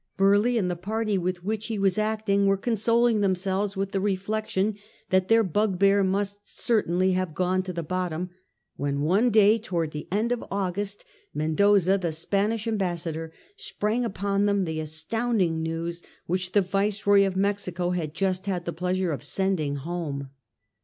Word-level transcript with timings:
Burleigh 0.17 0.57
and 0.57 0.71
the 0.71 0.75
party 0.75 1.15
with 1.15 1.43
which 1.43 1.67
he 1.67 1.77
was 1.77 1.99
acting 1.99 2.47
were 2.47 2.57
consoling 2.57 3.21
themselves 3.21 3.77
with 3.77 3.91
the 3.91 3.99
reflection 4.01 4.75
that 5.11 5.27
their 5.27 5.43
bugbear 5.43 6.03
must 6.03 6.39
certainly 6.43 7.11
have 7.11 7.35
gone 7.35 7.61
to 7.61 7.71
the 7.71 7.83
bottom, 7.83 8.31
when 8.77 9.01
one 9.01 9.29
day 9.29 9.59
towards 9.59 9.93
the 9.93 10.07
end 10.11 10.31
of 10.31 10.43
August, 10.49 11.05
Mendoza, 11.35 11.99
the 11.99 12.13
Spanish 12.13 12.65
Ambassador, 12.65 13.31
sprang 13.55 14.03
upon 14.03 14.47
them 14.47 14.65
the 14.65 14.79
astounding 14.79 15.61
news 15.61 16.01
which 16.25 16.53
the 16.53 16.63
Viceroy 16.63 17.23
of 17.23 17.35
Mexico 17.35 17.91
had 17.91 18.15
just 18.15 18.47
had 18.47 18.65
the 18.65 18.73
pleasure 18.73 19.11
of 19.11 19.23
sending 19.23 19.75
home. 19.75 20.31